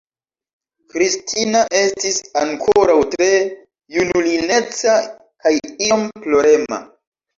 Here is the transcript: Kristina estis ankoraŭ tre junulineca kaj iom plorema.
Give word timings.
Kristina 0.93 1.59
estis 1.81 2.17
ankoraŭ 2.41 2.97
tre 3.17 3.29
junulineca 3.99 4.97
kaj 5.45 5.55
iom 5.91 6.09
plorema. 6.25 6.85